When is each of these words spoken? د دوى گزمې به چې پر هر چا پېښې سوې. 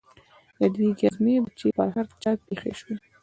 د 0.59 0.61
دوى 0.73 0.89
گزمې 0.99 1.35
به 1.43 1.49
چې 1.59 1.65
پر 1.77 1.87
هر 1.95 2.05
چا 2.21 2.31
پېښې 2.47 2.71
سوې. 2.79 2.95